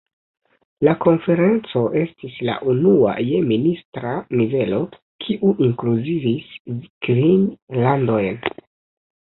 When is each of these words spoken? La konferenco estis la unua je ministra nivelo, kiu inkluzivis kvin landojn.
La 0.87 0.93
konferenco 1.01 1.83
estis 2.03 2.39
la 2.49 2.55
unua 2.73 3.13
je 3.27 3.43
ministra 3.53 4.15
nivelo, 4.41 4.81
kiu 5.27 5.55
inkluzivis 5.69 6.59
kvin 6.81 7.49
landojn. 7.85 8.45